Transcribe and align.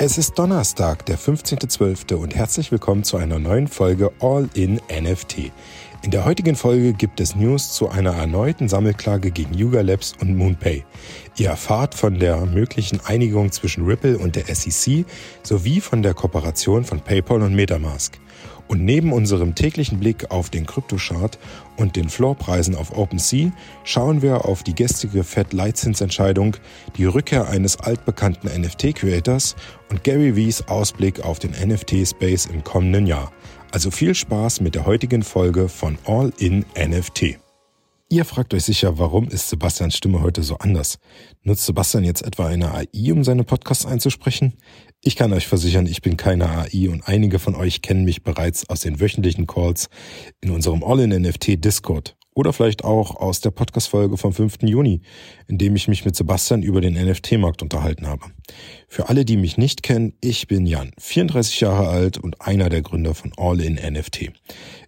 Es 0.00 0.16
ist 0.16 0.38
Donnerstag, 0.38 1.06
der 1.06 1.18
15.12. 1.18 2.14
und 2.14 2.32
herzlich 2.32 2.70
willkommen 2.70 3.02
zu 3.02 3.16
einer 3.16 3.40
neuen 3.40 3.66
Folge 3.66 4.12
All 4.20 4.48
in 4.54 4.80
NFT. 4.88 5.50
In 6.02 6.12
der 6.12 6.24
heutigen 6.24 6.54
Folge 6.54 6.92
gibt 6.92 7.18
es 7.18 7.34
News 7.34 7.72
zu 7.72 7.88
einer 7.88 8.12
erneuten 8.12 8.68
Sammelklage 8.68 9.32
gegen 9.32 9.54
Yuga 9.54 9.80
Labs 9.80 10.14
und 10.20 10.36
MoonPay. 10.36 10.84
Ihr 11.38 11.48
erfahrt 11.48 11.96
von 11.96 12.20
der 12.20 12.46
möglichen 12.46 13.00
Einigung 13.06 13.50
zwischen 13.50 13.86
Ripple 13.86 14.16
und 14.18 14.36
der 14.36 14.44
SEC 14.54 15.04
sowie 15.42 15.80
von 15.80 16.04
der 16.04 16.14
Kooperation 16.14 16.84
von 16.84 17.00
PayPal 17.00 17.42
und 17.42 17.56
Metamask. 17.56 18.20
Und 18.68 18.84
neben 18.84 19.12
unserem 19.12 19.54
täglichen 19.54 19.98
Blick 19.98 20.30
auf 20.30 20.50
den 20.50 20.66
Kryptochart 20.66 21.38
und 21.76 21.96
den 21.96 22.10
Floorpreisen 22.10 22.74
auf 22.74 22.96
OpenSea 22.96 23.50
schauen 23.82 24.20
wir 24.20 24.44
auf 24.44 24.62
die 24.62 24.74
gestrige 24.74 25.24
Fed-Leitzinsentscheidung, 25.24 26.56
die 26.96 27.06
Rückkehr 27.06 27.48
eines 27.48 27.80
altbekannten 27.80 28.48
NFT-Creators 28.48 29.56
und 29.90 30.04
Gary 30.04 30.36
Vees 30.36 30.68
Ausblick 30.68 31.24
auf 31.24 31.38
den 31.38 31.52
NFT-Space 31.52 32.46
im 32.46 32.62
kommenden 32.62 33.06
Jahr. 33.06 33.32
Also 33.72 33.90
viel 33.90 34.14
Spaß 34.14 34.60
mit 34.60 34.74
der 34.74 34.86
heutigen 34.86 35.22
Folge 35.22 35.68
von 35.68 35.98
All 36.06 36.32
in 36.38 36.64
NFT. 36.78 37.47
Ihr 38.10 38.24
fragt 38.24 38.54
euch 38.54 38.64
sicher, 38.64 38.98
warum 38.98 39.28
ist 39.28 39.50
Sebastians 39.50 39.94
Stimme 39.94 40.22
heute 40.22 40.42
so 40.42 40.56
anders? 40.56 40.98
Nutzt 41.42 41.66
Sebastian 41.66 42.04
jetzt 42.04 42.22
etwa 42.22 42.46
eine 42.46 42.72
AI, 42.72 43.12
um 43.12 43.22
seine 43.22 43.44
Podcasts 43.44 43.84
einzusprechen? 43.84 44.54
Ich 45.02 45.14
kann 45.14 45.30
euch 45.34 45.46
versichern, 45.46 45.84
ich 45.84 46.00
bin 46.00 46.16
keine 46.16 46.48
AI 46.48 46.88
und 46.88 47.06
einige 47.06 47.38
von 47.38 47.54
euch 47.54 47.82
kennen 47.82 48.06
mich 48.06 48.22
bereits 48.22 48.66
aus 48.70 48.80
den 48.80 48.98
wöchentlichen 48.98 49.46
Calls 49.46 49.90
in 50.40 50.48
unserem 50.48 50.82
All-in-NFT 50.82 51.62
Discord 51.62 52.16
oder 52.38 52.52
vielleicht 52.52 52.84
auch 52.84 53.16
aus 53.16 53.40
der 53.40 53.50
Podcast-Folge 53.50 54.16
vom 54.16 54.32
5. 54.32 54.58
Juni, 54.62 55.00
in 55.48 55.58
dem 55.58 55.74
ich 55.74 55.88
mich 55.88 56.04
mit 56.04 56.14
Sebastian 56.14 56.62
über 56.62 56.80
den 56.80 56.94
NFT-Markt 56.94 57.62
unterhalten 57.62 58.06
habe. 58.06 58.26
Für 58.86 59.08
alle, 59.08 59.24
die 59.24 59.36
mich 59.36 59.58
nicht 59.58 59.82
kennen, 59.82 60.12
ich 60.20 60.46
bin 60.46 60.64
Jan, 60.64 60.92
34 61.00 61.58
Jahre 61.58 61.88
alt 61.88 62.16
und 62.16 62.40
einer 62.40 62.68
der 62.68 62.82
Gründer 62.82 63.16
von 63.16 63.32
All 63.36 63.60
in 63.60 63.74
NFT. 63.74 64.30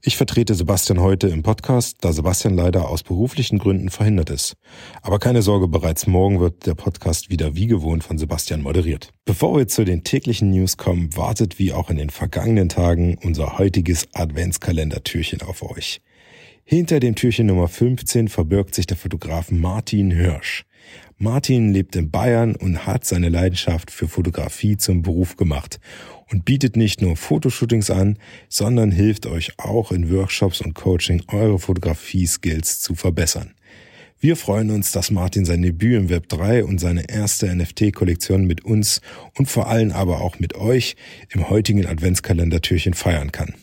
Ich 0.01 0.17
vertrete 0.17 0.55
Sebastian 0.55 1.01
heute 1.01 1.27
im 1.27 1.43
Podcast, 1.43 1.97
da 2.03 2.13
Sebastian 2.13 2.55
leider 2.55 2.89
aus 2.89 3.03
beruflichen 3.03 3.59
Gründen 3.59 3.91
verhindert 3.91 4.31
ist. 4.31 4.55
Aber 5.03 5.19
keine 5.19 5.43
Sorge, 5.43 5.67
bereits 5.67 6.07
morgen 6.07 6.39
wird 6.39 6.67
der 6.67 6.75
Podcast 6.75 7.31
wieder 7.31 7.57
wie 7.57 7.67
gewohnt 7.67 8.05
von 8.05 8.17
Sebastian 8.17 8.63
moderiert. 8.63 9.13
Bevor 9.25 9.59
wir 9.59 9.67
zu 9.67 9.85
den 9.85 10.05
täglichen 10.05 10.51
News 10.51 10.77
kommen, 10.77 11.17
wartet 11.17 11.59
wie 11.59 11.73
auch 11.73 11.91
in 11.91 11.97
den 11.97 12.11
vergangenen 12.11 12.69
Tagen 12.69 13.19
unser 13.25 13.59
heutiges 13.59 14.07
Adventskalendertürchen 14.15 15.43
auf 15.43 15.65
euch. 15.69 16.01
Hinter 16.65 17.01
dem 17.01 17.15
Türchen 17.15 17.47
Nummer 17.47 17.69
15 17.69 18.29
verbirgt 18.29 18.75
sich 18.75 18.87
der 18.87 18.97
Fotograf 18.97 19.51
Martin 19.51 20.11
Hirsch. 20.11 20.65
Martin 21.19 21.73
lebt 21.73 21.97
in 21.97 22.11
Bayern 22.11 22.57
und 22.57 22.87
hat 22.87 23.05
seine 23.05 23.29
Leidenschaft 23.29 23.91
für 23.91 24.09
Fotografie 24.09 24.77
zum 24.77 25.03
Beruf 25.03 25.37
gemacht 25.37 25.79
und 26.31 26.45
bietet 26.45 26.77
nicht 26.77 27.03
nur 27.03 27.17
Fotoshootings 27.17 27.91
an, 27.91 28.19
sondern 28.49 28.91
hilft 28.91 29.27
euch 29.27 29.59
auch 29.59 29.93
in 29.93 30.11
Workshops 30.11 30.61
und 30.61 30.75
Coaching 30.75 31.23
eure 31.27 31.59
Fotografie-Skills 31.59 32.81
zu 32.81 32.95
verbessern. 32.95 33.55
Wir 34.23 34.37
freuen 34.37 34.71
uns, 34.71 34.93
dass 34.93 35.11
Martin 35.11 35.47
sein 35.47 35.63
Debüt 35.63 35.97
im 35.97 36.09
Web 36.11 36.29
3 36.29 36.65
und 36.65 36.79
seine 36.79 37.09
erste 37.09 37.55
NFT-Kollektion 37.55 38.45
mit 38.45 38.65
uns 38.65 39.01
und 39.37 39.47
vor 39.47 39.69
allem 39.69 39.93
aber 39.93 40.21
auch 40.21 40.39
mit 40.39 40.55
euch 40.55 40.95
im 41.31 41.49
heutigen 41.49 41.87
Adventskalendertürchen 41.87 42.93
feiern 42.93 43.33
kann. 43.33 43.55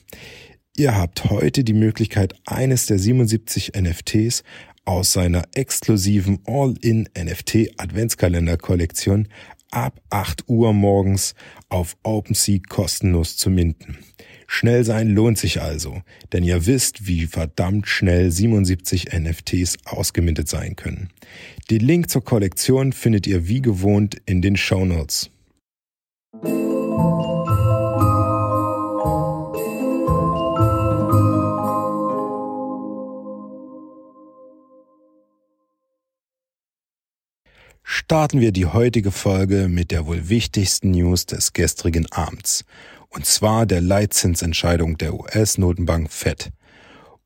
Ihr 0.79 0.95
habt 0.95 1.31
heute 1.31 1.63
die 1.63 1.73
Möglichkeit, 1.73 2.35
eines 2.45 2.85
der 2.85 2.99
77 2.99 3.71
NFTs 3.75 4.43
aus 4.85 5.11
seiner 5.11 5.41
exklusiven 5.55 6.37
All-in-NFT 6.45 7.71
Adventskalender-Kollektion 7.77 9.27
ab 9.71 9.99
8 10.11 10.47
Uhr 10.47 10.73
morgens 10.73 11.33
auf 11.69 11.97
OpenSea 12.03 12.59
kostenlos 12.69 13.37
zu 13.37 13.49
minden. 13.49 13.97
Schnell 14.45 14.83
sein 14.83 15.09
lohnt 15.09 15.39
sich 15.39 15.61
also, 15.61 16.03
denn 16.31 16.43
ihr 16.43 16.67
wisst, 16.67 17.07
wie 17.07 17.25
verdammt 17.25 17.87
schnell 17.87 18.29
77 18.29 19.07
NFTs 19.11 19.77
ausgemintet 19.83 20.47
sein 20.47 20.75
können. 20.75 21.09
Den 21.71 21.81
Link 21.81 22.11
zur 22.11 22.23
Kollektion 22.23 22.93
findet 22.93 23.25
ihr 23.25 23.47
wie 23.47 23.63
gewohnt 23.63 24.15
in 24.27 24.43
den 24.43 24.55
Show 24.55 24.85
Notes. 24.85 25.31
Starten 37.89 38.41
wir 38.41 38.51
die 38.51 38.65
heutige 38.65 39.11
Folge 39.11 39.69
mit 39.69 39.91
der 39.91 40.05
wohl 40.05 40.27
wichtigsten 40.27 40.91
News 40.91 41.25
des 41.25 41.53
gestrigen 41.53 42.05
Abends, 42.11 42.65
und 43.07 43.25
zwar 43.25 43.65
der 43.65 43.79
Leitzinsentscheidung 43.79 44.97
der 44.97 45.13
US-Notenbank 45.13 46.11
Fed. 46.11 46.51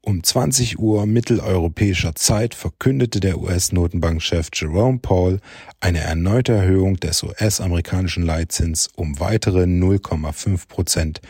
Um 0.02 0.24
20 0.24 0.78
Uhr 0.78 1.08
mitteleuropäischer 1.08 2.14
Zeit 2.14 2.54
verkündete 2.54 3.20
der 3.20 3.40
US-Notenbankchef 3.40 4.50
Jerome 4.54 5.00
Powell 5.00 5.40
eine 5.80 6.02
erneute 6.02 6.54
Erhöhung 6.54 6.98
des 6.98 7.24
US-amerikanischen 7.24 8.24
Leitzins 8.24 8.88
um 8.96 9.20
weitere 9.20 9.64
0,5 9.64 10.68
Prozent 10.68 11.22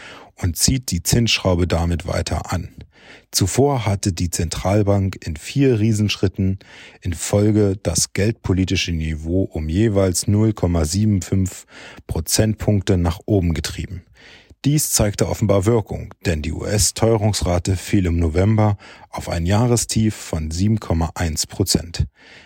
und 0.42 0.58
zieht 0.58 0.92
die 0.92 1.04
Zinsschraube 1.04 1.68
damit 1.68 2.08
weiter 2.08 2.52
an. 2.52 2.70
Zuvor 3.32 3.86
hatte 3.86 4.14
die 4.14 4.30
Zentralbank 4.30 5.26
in 5.26 5.38
vier 5.38 5.80
Riesenschritten 5.80 6.60
in 7.02 7.14
Folge 7.14 7.78
das 7.82 8.14
geldpolitische 8.14 8.92
Niveau 8.92 9.44
um 9.44 9.70
jeweils 9.70 10.28
0,75 10.28 11.66
Prozentpunkte 12.08 12.98
nach 12.98 13.20
oben 13.26 13.54
getrieben. 13.54 14.04
Dies 14.64 14.92
zeigte 14.92 15.28
offenbar 15.28 15.66
Wirkung, 15.66 16.14
denn 16.26 16.44
die 16.44 16.52
US-Teuerungsrate 16.52 17.78
fiel 17.78 18.06
im 18.06 18.18
November 18.18 18.78
auf 19.10 19.28
ein 19.28 19.48
Jahrestief 19.48 20.14
von 20.14 20.52
7,1 20.52 21.48
Prozent. 21.48 22.06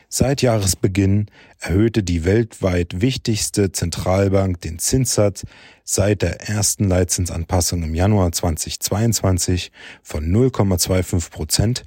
Seit 0.09 0.41
Jahresbeginn 0.41 1.27
erhöhte 1.59 2.03
die 2.03 2.25
weltweit 2.25 3.01
wichtigste 3.01 3.71
Zentralbank 3.71 4.61
den 4.61 4.79
Zinssatz 4.79 5.45
seit 5.83 6.21
der 6.21 6.47
ersten 6.47 6.87
Leitzinsanpassung 6.87 7.83
im 7.83 7.95
Januar 7.95 8.31
2022 8.31 9.71
von 10.03 10.25
0,25 10.25 11.31
Prozent 11.31 11.83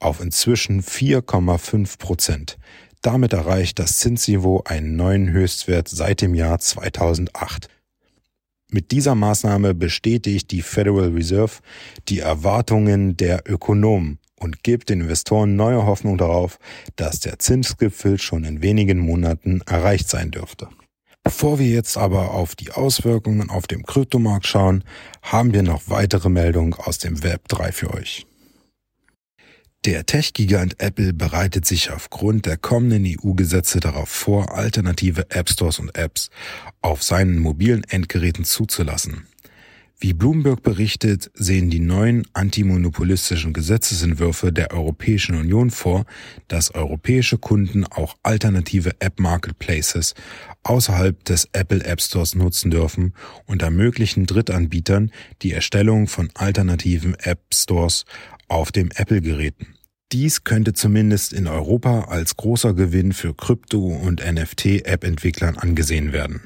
auf 0.00 0.20
inzwischen 0.20 0.82
4,5 0.82 1.98
Prozent. 1.98 2.58
Damit 3.00 3.32
erreicht 3.32 3.78
das 3.78 3.98
Zinsniveau 3.98 4.62
einen 4.64 4.96
neuen 4.96 5.30
Höchstwert 5.30 5.88
seit 5.88 6.20
dem 6.20 6.34
Jahr 6.34 6.58
2008. 6.58 7.68
Mit 8.70 8.90
dieser 8.90 9.14
Maßnahme 9.14 9.74
bestätigt 9.74 10.50
die 10.50 10.62
Federal 10.62 11.10
Reserve 11.10 11.60
die 12.08 12.20
Erwartungen 12.20 13.16
der 13.16 13.42
Ökonomen 13.46 14.18
und 14.42 14.62
gibt 14.62 14.88
den 14.88 15.00
Investoren 15.00 15.56
neue 15.56 15.86
Hoffnung 15.86 16.18
darauf, 16.18 16.58
dass 16.96 17.20
der 17.20 17.38
Zinsgipfel 17.38 18.18
schon 18.18 18.44
in 18.44 18.62
wenigen 18.62 18.98
Monaten 18.98 19.62
erreicht 19.66 20.08
sein 20.08 20.30
dürfte. 20.30 20.68
Bevor 21.24 21.58
wir 21.58 21.68
jetzt 21.68 21.96
aber 21.96 22.32
auf 22.32 22.56
die 22.56 22.72
Auswirkungen 22.72 23.48
auf 23.48 23.66
dem 23.66 23.84
Kryptomarkt 23.84 24.46
schauen, 24.46 24.82
haben 25.22 25.54
wir 25.54 25.62
noch 25.62 25.82
weitere 25.86 26.28
Meldungen 26.28 26.74
aus 26.74 26.98
dem 26.98 27.22
Web 27.22 27.46
3 27.48 27.70
für 27.70 27.94
euch. 27.94 28.26
Der 29.84 30.06
Tech-Gigant 30.06 30.80
Apple 30.80 31.12
bereitet 31.12 31.66
sich 31.66 31.90
aufgrund 31.90 32.46
der 32.46 32.56
kommenden 32.56 33.04
EU-Gesetze 33.04 33.80
darauf 33.80 34.08
vor, 34.08 34.54
alternative 34.54 35.26
App 35.30 35.48
Stores 35.48 35.80
und 35.80 35.96
Apps 35.96 36.30
auf 36.82 37.02
seinen 37.02 37.38
mobilen 37.38 37.82
Endgeräten 37.84 38.44
zuzulassen. 38.44 39.26
Wie 40.02 40.14
Bloomberg 40.14 40.64
berichtet, 40.64 41.30
sehen 41.32 41.70
die 41.70 41.78
neuen 41.78 42.26
antimonopolistischen 42.32 43.52
Gesetzesentwürfe 43.52 44.52
der 44.52 44.72
Europäischen 44.72 45.36
Union 45.36 45.70
vor, 45.70 46.06
dass 46.48 46.74
europäische 46.74 47.38
Kunden 47.38 47.84
auch 47.84 48.16
alternative 48.24 48.96
App-Marketplaces 48.98 50.16
außerhalb 50.64 51.24
des 51.24 51.48
Apple 51.52 51.84
App 51.84 52.02
Stores 52.02 52.34
nutzen 52.34 52.72
dürfen 52.72 53.14
und 53.46 53.62
ermöglichen 53.62 54.26
Drittanbietern 54.26 55.12
die 55.42 55.52
Erstellung 55.52 56.08
von 56.08 56.30
alternativen 56.34 57.14
App 57.20 57.38
Stores 57.54 58.04
auf 58.48 58.72
dem 58.72 58.90
Apple-Geräten. 58.96 59.76
Dies 60.10 60.42
könnte 60.42 60.72
zumindest 60.72 61.32
in 61.32 61.46
Europa 61.46 62.06
als 62.08 62.36
großer 62.36 62.74
Gewinn 62.74 63.12
für 63.12 63.34
Krypto- 63.34 63.94
und 63.94 64.20
NFT-App-Entwicklern 64.20 65.58
angesehen 65.58 66.12
werden. 66.12 66.40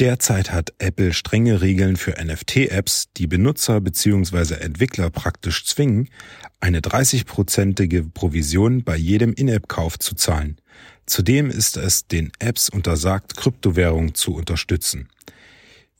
Derzeit 0.00 0.50
hat 0.50 0.72
Apple 0.78 1.12
strenge 1.12 1.60
Regeln 1.60 1.96
für 1.96 2.16
NFT-Apps, 2.20 3.10
die 3.16 3.28
Benutzer 3.28 3.80
bzw. 3.80 4.54
Entwickler 4.54 5.08
praktisch 5.10 5.64
zwingen, 5.66 6.08
eine 6.58 6.80
30-prozentige 6.80 8.10
Provision 8.12 8.82
bei 8.82 8.96
jedem 8.96 9.32
In-App-Kauf 9.32 10.00
zu 10.00 10.16
zahlen. 10.16 10.56
Zudem 11.06 11.48
ist 11.48 11.76
es 11.76 12.08
den 12.08 12.32
Apps 12.40 12.68
untersagt, 12.68 13.36
Kryptowährungen 13.36 14.16
zu 14.16 14.34
unterstützen. 14.34 15.08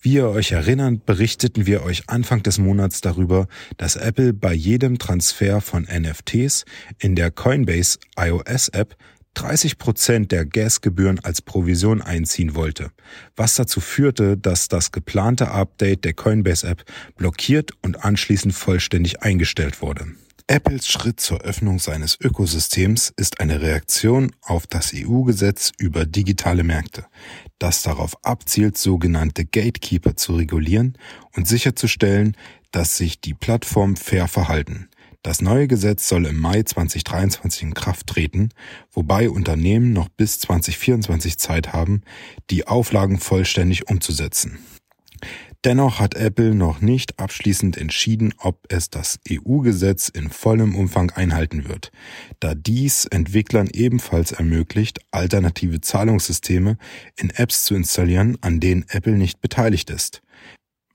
Wie 0.00 0.14
ihr 0.14 0.29
euch 0.29 0.50
erinnert, 0.50 1.06
berichteten 1.06 1.64
wir 1.64 1.85
euch 1.85 2.11
Anfang 2.11 2.43
des 2.43 2.58
Monats 2.58 3.00
darüber, 3.00 3.47
dass 3.76 3.94
Apple 3.94 4.32
bei 4.32 4.52
jedem 4.52 4.99
Transfer 4.99 5.61
von 5.61 5.85
NFTs 5.85 6.64
in 6.99 7.14
der 7.14 7.31
Coinbase 7.31 8.00
iOS 8.19 8.69
App 8.70 8.97
30 9.35 9.79
Prozent 9.79 10.33
der 10.33 10.47
Gasgebühren 10.47 11.19
als 11.21 11.43
Provision 11.43 12.01
einziehen 12.01 12.55
wollte, 12.55 12.91
was 13.37 13.55
dazu 13.55 13.81
führte, 13.81 14.37
dass 14.37 14.69
das 14.69 14.93
geplante 14.93 15.51
Update 15.51 16.05
der 16.05 16.15
Coinbase-App 16.15 16.85
blockiert 17.17 17.73
und 17.83 18.05
anschließend 18.05 18.55
vollständig 18.55 19.23
eingestellt 19.23 19.83
wurde. 19.83 20.07
Apples 20.47 20.87
Schritt 20.89 21.21
zur 21.21 21.41
Öffnung 21.41 21.79
seines 21.79 22.19
Ökosystems 22.21 23.15
ist 23.17 23.41
eine 23.41 23.63
Reaktion 23.63 24.31
auf 24.43 24.67
das 24.67 24.93
EU-Gesetz 24.95 25.73
über 25.79 26.05
digitale 26.05 26.65
Märkte, 26.65 27.07
das 27.59 27.83
darauf 27.83 28.23
abzielt, 28.23 28.77
sogenannte 28.77 29.47
Gatekeeper 29.47 30.17
zu 30.17 30.35
regulieren 30.35 30.99
und 31.35 31.49
sicherzustellen, 31.49 32.37
dass 32.73 32.99
sich 32.99 33.23
die 33.23 33.33
Plattformen 33.33 33.97
fair 33.97 34.29
verhalten. 34.29 34.91
Das 35.25 35.41
neue 35.41 35.69
Gesetz 35.69 36.06
soll 36.06 36.26
im 36.26 36.38
Mai 36.38 36.62
2023 36.62 37.62
in 37.62 37.75
Kraft 37.75 38.09
treten, 38.09 38.50
wobei 38.93 39.31
Unternehmen 39.31 39.94
noch 39.94 40.11
bis 40.11 40.38
2024 40.41 41.38
Zeit 41.38 41.73
haben, 41.73 42.03
die 42.50 42.67
Auflagen 42.67 43.19
vollständig 43.19 43.88
umzusetzen. 43.88 44.59
Dennoch 45.65 45.99
hat 45.99 46.15
Apple 46.15 46.55
noch 46.55 46.82
nicht 46.82 47.19
abschließend 47.19 47.79
entschieden, 47.79 48.35
ob 48.37 48.67
es 48.69 48.91
das 48.91 49.19
EU-Gesetz 49.31 50.11
in 50.11 50.29
vollem 50.29 50.75
Umfang 50.76 51.11
einhalten 51.12 51.67
wird, 51.67 51.91
da 52.38 52.55
dies 52.55 53.06
Entwicklern 53.06 53.71
ebenfalls 53.73 54.32
ermöglicht, 54.32 55.00
alternative 55.11 55.81
Zahlungssysteme 55.81 56.76
in 57.17 57.31
Apps 57.31 57.65
zu 57.65 57.75
installieren, 57.75 58.37
an 58.43 58.61
denen 58.61 58.85
Apple 58.91 59.17
nicht 59.17 59.41
beteiligt 59.41 59.88
ist. 59.88 60.21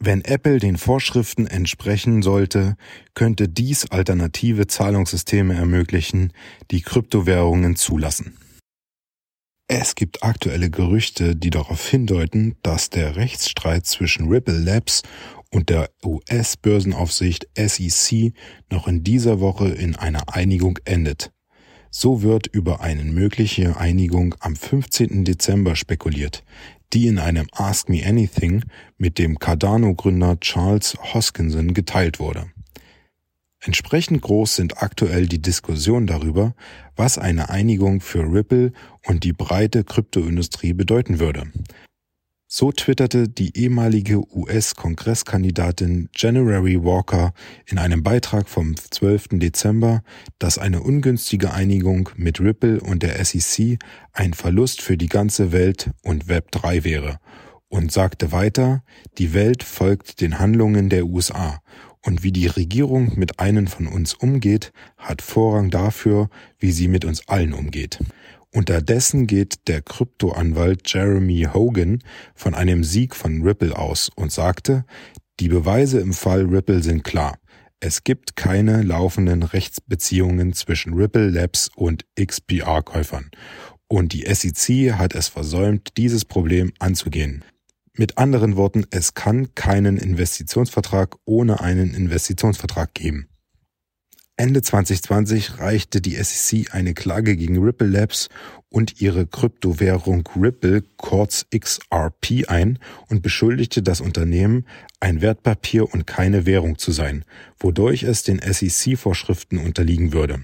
Wenn 0.02 0.24
Apple 0.24 0.60
den 0.60 0.78
Vorschriften 0.78 1.46
entsprechen 1.46 2.22
sollte, 2.22 2.78
könnte 3.16 3.50
dies 3.50 3.92
alternative 3.92 4.66
Zahlungssysteme 4.66 5.56
ermöglichen, 5.56 6.32
die 6.72 6.82
Kryptowährungen 6.82 7.76
zulassen. 7.76 8.38
Es 9.68 9.96
gibt 9.96 10.24
aktuelle 10.24 10.70
Gerüchte, 10.70 11.36
die 11.36 11.50
darauf 11.50 11.86
hindeuten, 11.86 12.56
dass 12.64 12.90
der 12.90 13.18
Rechtsstreit 13.18 13.86
zwischen 13.86 14.30
Ripple 14.30 14.58
Labs 14.58 15.04
und 15.52 15.70
der 15.70 15.90
US-Börsenaufsicht 16.04 17.50
SEC 17.58 18.34
noch 18.72 18.88
in 18.88 19.04
dieser 19.04 19.42
Woche 19.42 19.68
in 19.68 19.98
einer 19.98 20.34
Einigung 20.34 20.80
endet. 20.86 21.34
So 21.92 22.22
wird 22.22 22.48
über 22.48 22.82
eine 22.82 23.04
mögliche 23.04 23.78
Einigung 23.78 24.36
am 24.40 24.56
15. 24.56 25.26
Dezember 25.26 25.76
spekuliert, 25.76 26.44
die 26.94 27.08
in 27.08 27.20
einem 27.20 27.48
Ask 27.52 27.90
Me 27.90 28.06
Anything 28.06 28.64
mit 28.98 29.18
dem 29.18 29.40
Cardano-Gründer 29.40 30.40
Charles 30.40 30.98
Hoskinson 31.14 31.74
geteilt 31.74 32.20
wurde. 32.20 32.52
Entsprechend 33.62 34.22
groß 34.22 34.56
sind 34.56 34.82
aktuell 34.82 35.28
die 35.28 35.42
Diskussionen 35.42 36.08
darüber, 36.08 36.56
was 36.96 37.18
eine 37.18 37.50
Einigung 37.50 38.00
für 38.00 38.22
Ripple 38.22 38.72
und 39.06 39.24
die 39.24 39.34
breite 39.34 39.84
Kryptoindustrie 39.84 40.74
bedeuten 40.74 41.20
würde. 41.20 41.52
So 42.52 42.72
twitterte 42.72 43.30
die 43.30 43.56
ehemalige 43.56 44.24
US-Kongresskandidatin 44.36 46.10
January 46.16 46.84
Walker 46.84 47.32
in 47.68 47.78
einem 47.78 48.02
Beitrag 48.02 48.50
vom 48.50 48.76
12. 48.76 49.28
Dezember, 49.34 50.02
dass 50.40 50.58
eine 50.58 50.82
ungünstige 50.82 51.54
Einigung 51.54 52.10
mit 52.16 52.40
Ripple 52.40 52.82
und 52.82 53.04
der 53.04 53.24
SEC 53.24 53.78
ein 54.14 54.34
Verlust 54.34 54.82
für 54.82 54.98
die 54.98 55.10
ganze 55.10 55.52
Welt 55.52 55.92
und 56.02 56.28
Web 56.28 56.50
3 56.50 56.84
wäre 56.84 57.20
und 57.68 57.92
sagte 57.92 58.32
weiter, 58.32 58.82
die 59.20 59.36
Welt 59.36 59.62
folgt 59.62 60.20
den 60.20 60.40
Handlungen 60.40 60.90
der 60.90 61.06
USA 61.06 61.62
und 62.04 62.24
wie 62.24 62.32
die 62.32 62.48
Regierung 62.48 63.12
mit 63.16 63.40
einem 63.40 63.68
von 63.68 63.86
uns 63.86 64.16
umgeht, 64.16 64.74
hat 64.98 65.22
Vorrang 65.22 65.70
dafür, 65.70 66.32
wie 66.58 66.72
sie 66.72 66.88
mit 66.88 67.06
uns 67.06 67.28
allen 67.28 67.54
umgeht. 67.54 68.00
Unterdessen 68.52 69.28
geht 69.28 69.68
der 69.68 69.84
Kryptoanwalt 69.84 70.92
Jeremy 70.92 71.48
Hogan 71.54 72.04
von 72.34 72.56
einem 72.56 72.84
Sieg 72.84 73.16
von 73.16 73.44
Ripple 73.44 73.78
aus 73.78 74.10
und 74.16 74.32
sagte, 74.32 74.86
die 75.40 75.50
Beweise 75.50 76.00
im 76.00 76.14
Fall 76.14 76.46
Ripple 76.46 76.82
sind 76.82 77.04
klar. 77.04 77.38
Es 77.80 78.04
gibt 78.04 78.36
keine 78.36 78.82
laufenden 78.82 79.44
Rechtsbeziehungen 79.44 80.54
zwischen 80.54 80.94
Ripple 80.94 81.30
Labs 81.30 81.70
und 81.76 82.06
XPR-Käufern. 82.20 83.30
Und 83.88 84.14
die 84.14 84.26
SEC 84.26 84.94
hat 84.94 85.16
es 85.16 85.28
versäumt, 85.28 85.96
dieses 85.98 86.26
Problem 86.26 86.74
anzugehen. 86.80 87.46
Mit 87.94 88.18
anderen 88.18 88.56
Worten, 88.56 88.86
es 88.92 89.14
kann 89.14 89.54
keinen 89.56 89.98
Investitionsvertrag 89.98 91.18
ohne 91.26 91.62
einen 91.62 91.94
Investitionsvertrag 91.94 92.94
geben. 92.94 93.30
Ende 94.40 94.62
2020 94.62 95.60
reichte 95.60 96.00
die 96.00 96.16
SEC 96.16 96.74
eine 96.74 96.94
Klage 96.94 97.36
gegen 97.36 97.62
Ripple 97.62 97.90
Labs 97.90 98.30
und 98.70 99.02
ihre 99.02 99.26
Kryptowährung 99.26 100.28
Ripple, 100.40 100.84
kurz 100.98 101.46
XRP, 101.50 102.48
ein 102.48 102.80
und 103.08 103.22
beschuldigte 103.22 103.82
das 103.82 104.00
Unternehmen, 104.00 104.66
ein 105.00 105.22
Wertpapier 105.22 105.92
und 105.92 106.06
keine 106.06 106.46
Währung 106.46 106.78
zu 106.78 106.92
sein, 106.92 107.24
wodurch 107.58 108.04
es 108.04 108.24
den 108.24 108.40
SEC-Vorschriften 108.40 109.58
unterliegen 109.58 110.14
würde. 110.14 110.42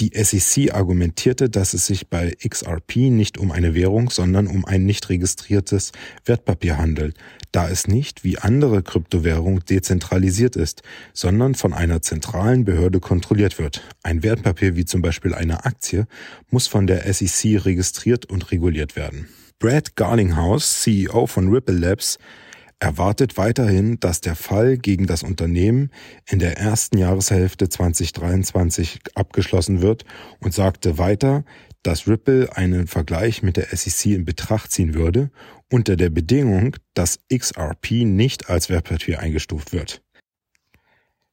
Die 0.00 0.12
SEC 0.14 0.74
argumentierte, 0.74 1.50
dass 1.50 1.74
es 1.74 1.86
sich 1.86 2.08
bei 2.08 2.34
XRP 2.46 2.96
nicht 2.96 3.38
um 3.38 3.52
eine 3.52 3.74
Währung, 3.74 4.10
sondern 4.10 4.46
um 4.46 4.64
ein 4.64 4.84
nicht 4.84 5.08
registriertes 5.10 5.92
Wertpapier 6.24 6.78
handelt, 6.78 7.16
da 7.52 7.68
es 7.68 7.86
nicht 7.86 8.24
wie 8.24 8.38
andere 8.38 8.82
Kryptowährungen 8.82 9.62
dezentralisiert 9.68 10.56
ist, 10.56 10.82
sondern 11.12 11.54
von 11.54 11.72
einer 11.72 12.00
zentralen 12.02 12.64
Behörde 12.64 13.00
kontrolliert 13.00 13.58
wird. 13.58 13.82
Ein 14.02 14.22
Wertpapier 14.22 14.76
wie 14.76 14.84
zum 14.84 15.02
Beispiel 15.02 15.34
eine 15.34 15.64
Aktie 15.64 16.06
muss 16.50 16.66
von 16.66 16.86
der 16.86 17.12
SEC 17.12 17.59
registriert 17.64 18.26
und 18.26 18.50
reguliert 18.50 18.96
werden. 18.96 19.28
Brad 19.58 19.94
Garlinghouse, 19.96 20.82
CEO 20.82 21.26
von 21.26 21.48
Ripple 21.48 21.76
Labs, 21.76 22.18
erwartet 22.80 23.36
weiterhin, 23.36 24.00
dass 24.00 24.22
der 24.22 24.34
Fall 24.34 24.78
gegen 24.78 25.06
das 25.06 25.22
Unternehmen 25.22 25.90
in 26.26 26.38
der 26.38 26.56
ersten 26.56 26.96
Jahreshälfte 26.96 27.68
2023 27.68 29.00
abgeschlossen 29.14 29.82
wird 29.82 30.04
und 30.40 30.54
sagte 30.54 30.96
weiter, 30.96 31.44
dass 31.82 32.08
Ripple 32.08 32.56
einen 32.56 32.86
Vergleich 32.86 33.42
mit 33.42 33.56
der 33.56 33.68
SEC 33.76 34.12
in 34.12 34.24
Betracht 34.24 34.72
ziehen 34.72 34.94
würde, 34.94 35.30
unter 35.70 35.96
der 35.96 36.10
Bedingung, 36.10 36.76
dass 36.94 37.20
XRP 37.32 38.04
nicht 38.04 38.50
als 38.50 38.70
Wertpapier 38.70 39.20
eingestuft 39.20 39.72
wird. 39.72 40.02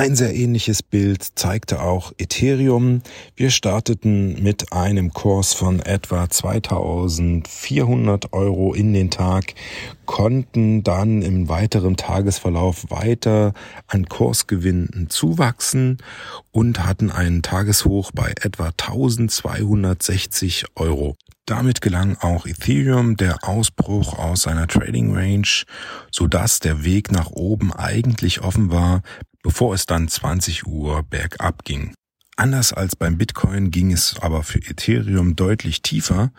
Ein 0.00 0.16
sehr 0.16 0.34
ähnliches 0.34 0.82
Bild 0.82 1.22
zeigte 1.34 1.82
auch 1.82 2.14
Ethereum. 2.16 3.02
Wir 3.36 3.50
starteten 3.50 4.42
mit 4.42 4.72
einem 4.72 5.12
Kurs 5.12 5.52
von 5.52 5.80
etwa 5.80 6.30
2400 6.30 8.32
Euro 8.32 8.72
in 8.72 8.94
den 8.94 9.10
Tag, 9.10 9.52
konnten 10.06 10.82
dann 10.82 11.20
im 11.20 11.50
weiteren 11.50 11.98
Tagesverlauf 11.98 12.86
weiter 12.88 13.52
an 13.88 14.06
Kursgewinnen 14.06 15.10
zuwachsen 15.10 15.98
und 16.50 16.86
hatten 16.86 17.10
einen 17.10 17.42
Tageshoch 17.42 18.10
bei 18.14 18.32
etwa 18.40 18.68
1260 18.68 20.64
Euro. 20.76 21.14
Damit 21.44 21.82
gelang 21.82 22.16
auch 22.20 22.46
Ethereum 22.46 23.18
der 23.18 23.46
Ausbruch 23.46 24.18
aus 24.18 24.44
seiner 24.44 24.66
Trading 24.66 25.14
Range, 25.14 25.66
so 26.10 26.26
dass 26.26 26.58
der 26.60 26.84
Weg 26.84 27.12
nach 27.12 27.32
oben 27.32 27.70
eigentlich 27.72 28.40
offen 28.40 28.70
war, 28.70 29.02
bevor 29.42 29.74
es 29.74 29.86
dann 29.86 30.08
20 30.08 30.66
Uhr 30.66 31.02
bergab 31.02 31.64
ging. 31.64 31.94
Anders 32.36 32.72
als 32.72 32.94
beim 32.96 33.18
Bitcoin 33.18 33.70
ging 33.70 33.92
es 33.92 34.16
aber 34.18 34.42
für 34.42 34.60
Ethereum 34.60 35.36
deutlich 35.36 35.82
tiefer, 35.82 36.32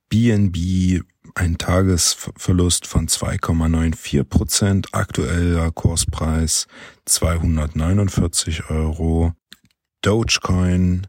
BNB 0.10 1.02
ein 1.34 1.58
Tagesverlust 1.58 2.86
von 2.86 3.08
2,94 3.08 4.24
Prozent, 4.24 4.94
aktueller 4.94 5.72
Kurspreis 5.72 6.68
249 7.06 8.70
Euro. 8.70 9.34
Dogecoin 10.02 11.08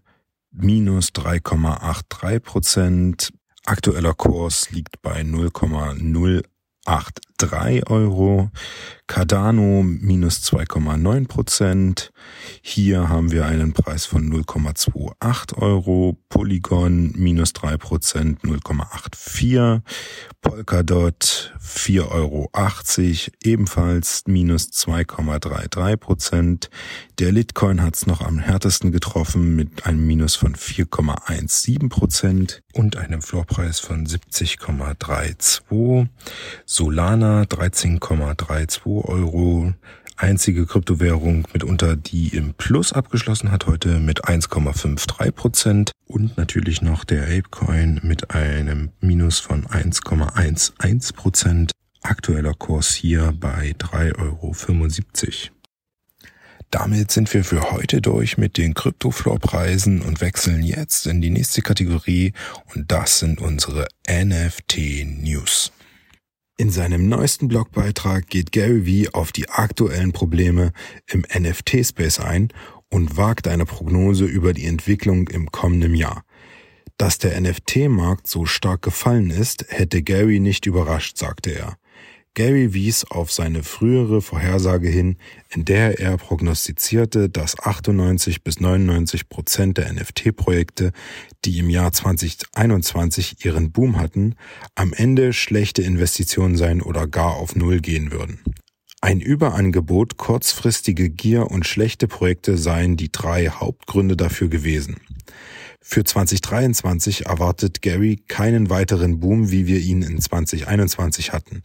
minus 0.50 1.10
3,83 1.10 2.40
Prozent, 2.40 3.32
aktueller 3.66 4.14
Kurs 4.14 4.70
liegt 4.70 5.02
bei 5.02 5.22
0,083 7.38 7.90
Euro. 7.90 8.50
Cardano 9.06 9.84
minus 9.84 10.42
2,9 10.42 11.28
Prozent. 11.28 12.10
Hier 12.60 13.08
haben 13.08 13.30
wir 13.30 13.46
einen 13.46 13.72
Preis 13.72 14.04
von 14.04 14.28
0,28 14.32 15.58
Euro. 15.58 16.18
Polygon 16.28 17.12
minus 17.14 17.52
3 17.52 17.76
Prozent 17.76 18.42
0,84. 18.42 19.80
Polkadot 20.40 21.54
4,80 21.60 22.10
Euro, 22.10 22.50
ebenfalls 23.42 24.22
minus 24.26 24.70
2,33 24.70 25.96
Prozent. 25.96 26.70
Der 27.18 27.32
Litcoin 27.32 27.82
hat 27.82 27.96
es 27.96 28.06
noch 28.06 28.20
am 28.20 28.38
härtesten 28.38 28.92
getroffen 28.92 29.56
mit 29.56 29.86
einem 29.86 30.06
Minus 30.06 30.36
von 30.36 30.54
4,17 30.54 31.88
Prozent 31.88 32.62
und 32.74 32.96
einem 32.96 33.22
Floorpreis 33.22 33.80
von 33.80 34.06
70,32. 34.06 36.08
Solana 36.64 37.25
13,32 37.26 39.04
Euro. 39.04 39.72
Einzige 40.16 40.64
Kryptowährung 40.64 41.46
mitunter, 41.52 41.94
die 41.94 42.28
im 42.28 42.54
Plus 42.54 42.92
abgeschlossen 42.92 43.52
hat, 43.52 43.66
heute 43.66 44.00
mit 44.00 44.24
1,53 44.24 45.32
Prozent. 45.32 45.92
Und 46.06 46.38
natürlich 46.38 46.80
noch 46.80 47.04
der 47.04 47.24
Apecoin 47.24 48.00
mit 48.02 48.30
einem 48.30 48.92
Minus 49.00 49.38
von 49.40 49.66
1,11 49.66 51.14
Prozent. 51.14 51.72
Aktueller 52.02 52.54
Kurs 52.54 52.94
hier 52.94 53.34
bei 53.38 53.74
3,75 53.78 54.18
Euro. 54.18 55.56
Damit 56.70 57.12
sind 57.12 57.32
wir 57.32 57.44
für 57.44 57.70
heute 57.70 58.00
durch 58.00 58.38
mit 58.38 58.56
den 58.56 58.74
Kryptofloorpreisen 58.74 60.02
und 60.02 60.20
wechseln 60.20 60.62
jetzt 60.62 61.06
in 61.06 61.20
die 61.20 61.30
nächste 61.30 61.62
Kategorie 61.62 62.32
und 62.74 62.90
das 62.90 63.20
sind 63.20 63.40
unsere 63.40 63.86
NFT 64.08 65.06
News. 65.22 65.72
In 66.58 66.70
seinem 66.70 67.06
neuesten 67.06 67.48
Blogbeitrag 67.48 68.28
geht 68.28 68.50
Gary 68.50 68.86
Vee 68.86 69.10
auf 69.12 69.30
die 69.30 69.50
aktuellen 69.50 70.12
Probleme 70.12 70.72
im 71.06 71.20
NFT-Space 71.20 72.18
ein 72.18 72.48
und 72.88 73.18
wagt 73.18 73.46
eine 73.46 73.66
Prognose 73.66 74.24
über 74.24 74.54
die 74.54 74.64
Entwicklung 74.64 75.28
im 75.28 75.52
kommenden 75.52 75.94
Jahr. 75.94 76.24
Dass 76.96 77.18
der 77.18 77.38
NFT-Markt 77.38 78.26
so 78.26 78.46
stark 78.46 78.80
gefallen 78.80 79.28
ist, 79.28 79.66
hätte 79.68 80.02
Gary 80.02 80.40
nicht 80.40 80.64
überrascht, 80.64 81.18
sagte 81.18 81.50
er. 81.50 81.76
Gary 82.36 82.74
wies 82.74 83.06
auf 83.06 83.32
seine 83.32 83.62
frühere 83.62 84.20
Vorhersage 84.20 84.90
hin, 84.90 85.16
in 85.48 85.64
der 85.64 86.00
er 86.00 86.18
prognostizierte, 86.18 87.30
dass 87.30 87.58
98 87.58 88.44
bis 88.44 88.60
99 88.60 89.30
Prozent 89.30 89.78
der 89.78 89.90
NFT-Projekte, 89.90 90.92
die 91.46 91.58
im 91.58 91.70
Jahr 91.70 91.92
2021 91.92 93.42
ihren 93.46 93.72
Boom 93.72 93.98
hatten, 93.98 94.34
am 94.74 94.92
Ende 94.92 95.32
schlechte 95.32 95.80
Investitionen 95.80 96.58
sein 96.58 96.82
oder 96.82 97.06
gar 97.06 97.36
auf 97.36 97.56
Null 97.56 97.80
gehen 97.80 98.12
würden. 98.12 98.40
Ein 99.00 99.22
Überangebot, 99.22 100.18
kurzfristige 100.18 101.08
Gier 101.08 101.50
und 101.50 101.66
schlechte 101.66 102.06
Projekte 102.06 102.58
seien 102.58 102.98
die 102.98 103.10
drei 103.10 103.48
Hauptgründe 103.48 104.14
dafür 104.14 104.48
gewesen. 104.48 104.96
Für 105.80 106.04
2023 106.04 107.24
erwartet 107.24 107.80
Gary 107.80 108.16
keinen 108.28 108.68
weiteren 108.68 109.20
Boom, 109.20 109.50
wie 109.50 109.66
wir 109.66 109.78
ihn 109.78 110.02
in 110.02 110.20
2021 110.20 111.32
hatten. 111.32 111.62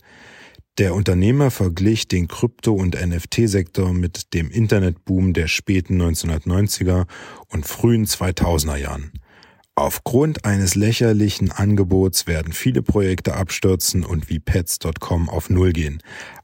Der 0.77 0.95
Unternehmer 0.95 1.51
verglich 1.51 2.07
den 2.07 2.27
Krypto- 2.27 2.73
und 2.73 2.95
NFT-Sektor 2.95 3.93
mit 3.93 4.33
dem 4.33 4.49
Internetboom 4.49 5.33
der 5.33 5.47
späten 5.47 6.01
1990er 6.01 7.07
und 7.49 7.65
frühen 7.65 8.05
2000er 8.05 8.77
Jahren. 8.77 9.11
Aufgrund 9.75 10.45
eines 10.45 10.75
lächerlichen 10.75 11.51
Angebots 11.51 12.25
werden 12.25 12.53
viele 12.53 12.81
Projekte 12.81 13.35
abstürzen 13.35 14.05
und 14.05 14.29
wie 14.29 14.39
Pets.com 14.39 15.29
auf 15.29 15.49
Null 15.49 15.73
gehen. 15.73 16.01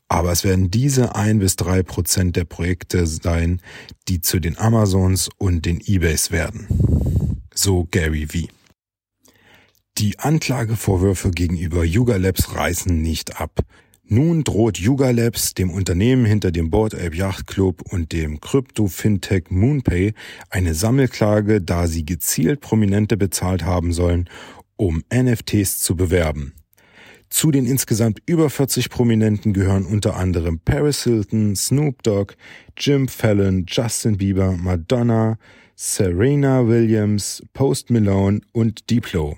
Aber 0.09 0.31
es 0.31 0.43
werden 0.43 0.71
diese 0.71 1.15
ein 1.15 1.39
bis 1.39 1.55
drei 1.55 1.83
Prozent 1.83 2.35
der 2.35 2.45
Projekte 2.45 3.05
sein, 3.05 3.61
die 4.07 4.21
zu 4.21 4.39
den 4.39 4.57
Amazons 4.57 5.29
und 5.37 5.65
den 5.65 5.81
Ebays 5.85 6.31
werden. 6.31 6.67
So 7.53 7.87
Gary 7.91 8.27
V. 8.27 8.47
Die 9.97 10.19
Anklagevorwürfe 10.19 11.31
gegenüber 11.31 11.83
Yuga 11.83 12.17
Labs 12.17 12.55
reißen 12.55 13.01
nicht 13.01 13.41
ab. 13.41 13.59
Nun 14.09 14.45
droht 14.45 14.77
Yuga 14.77 15.09
Labs, 15.11 15.53
dem 15.53 15.69
Unternehmen 15.69 16.23
hinter 16.23 16.51
dem 16.51 16.69
Board 16.69 16.95
Ape 16.95 17.13
Yacht 17.13 17.45
Club 17.45 17.81
und 17.81 18.13
dem 18.13 18.39
Krypto-Fintech 18.39 19.49
Moonpay, 19.49 20.13
eine 20.49 20.73
Sammelklage, 20.73 21.59
da 21.59 21.87
sie 21.87 22.05
gezielt 22.05 22.61
Prominente 22.61 23.17
bezahlt 23.17 23.65
haben 23.65 23.91
sollen, 23.91 24.29
um 24.77 25.03
NFTs 25.13 25.81
zu 25.81 25.97
bewerben. 25.97 26.53
Zu 27.27 27.51
den 27.51 27.65
insgesamt 27.65 28.21
über 28.25 28.49
40 28.49 28.89
Prominenten 28.89 29.51
gehören 29.51 29.85
unter 29.85 30.15
anderem 30.15 30.59
Paris 30.59 31.03
Hilton, 31.03 31.57
Snoop 31.57 32.01
Dogg, 32.03 32.35
Jim 32.77 33.09
Fallon, 33.09 33.65
Justin 33.67 34.15
Bieber, 34.15 34.53
Madonna, 34.53 35.37
Serena 35.75 36.65
Williams, 36.65 37.43
Post 37.53 37.89
Malone 37.89 38.39
und 38.53 38.89
Diplo. 38.89 39.37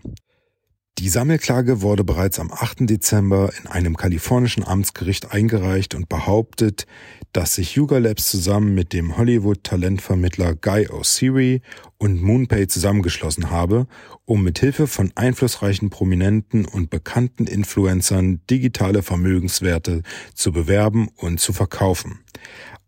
Die 1.00 1.08
Sammelklage 1.08 1.82
wurde 1.82 2.03
bereits 2.03 2.41
am 2.41 2.51
8. 2.51 2.79
Dezember 2.82 3.51
in 3.58 3.68
einem 3.68 3.96
kalifornischen 3.96 4.65
Amtsgericht 4.68 5.32
eingereicht 5.32 5.96
und 5.96 6.10
behauptet, 6.10 6.88
dass 7.32 7.56
sich 7.56 7.77
Yuga 7.77 8.00
Labs 8.00 8.27
zusammen 8.29 8.75
mit 8.75 8.91
dem 8.91 9.15
Hollywood-Talentvermittler 9.15 10.56
Guy 10.56 10.88
O'Siri 10.88 11.62
und 12.00 12.22
Moonpay 12.22 12.68
zusammengeschlossen 12.68 13.50
habe, 13.50 13.88
um 14.25 14.44
mit 14.44 14.60
Hilfe 14.60 14.88
von 14.88 15.13
einflussreichen 15.15 15.89
Prominenten 15.89 16.65
und 16.65 16.89
bekannten 16.89 17.48
Influencern 17.48 18.41
digitale 18.50 19.01
Vermögenswerte 19.01 20.03
zu 20.34 20.51
bewerben 20.51 21.08
und 21.15 21.39
zu 21.39 21.53
verkaufen. 21.53 22.20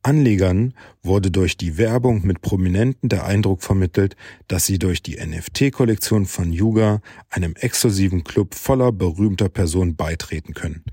Anlegern 0.04 0.74
wurde 1.04 1.32
durch 1.32 1.58
die 1.58 1.78
Werbung 1.78 2.26
mit 2.26 2.42
Prominenten 2.42 3.10
der 3.10 3.26
Eindruck 3.26 3.62
vermittelt, 3.62 4.16
dass 4.48 4.66
sie 4.66 4.80
durch 4.80 5.04
die 5.04 5.18
NFT-Kollektion 5.18 6.26
von 6.26 6.52
Yuga 6.52 7.02
einem 7.30 7.56
exklusiven 7.56 8.24
Club 8.24 8.56
voller 8.56 8.92
berühmter 8.92 9.50
Personen 9.50 9.96
beitreten 9.96 10.54
können. 10.54 10.84